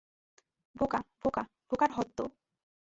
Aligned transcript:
বোকা, 0.75 0.99
বোকা, 1.23 1.43
বোকার 1.69 1.91
হদ্দ। 1.91 2.17